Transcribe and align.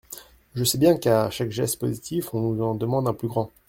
Je 0.55 0.63
sais 0.63 0.79
bien 0.79 0.97
qu’à 0.97 1.29
chaque 1.29 1.51
geste 1.51 1.77
positif, 1.77 2.33
on 2.33 2.39
nous 2.39 2.63
en 2.63 2.73
demande 2.73 3.07
un 3.07 3.13
plus 3.13 3.27
grand. 3.27 3.51